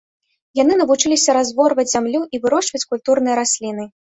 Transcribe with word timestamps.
Яны 0.59 0.77
навучыліся 0.81 1.35
разворваць 1.37 1.87
зямлю 1.93 2.21
і 2.37 2.43
вырошчваць 2.47 2.85
культурныя 2.91 3.35
расліны. 3.45 3.91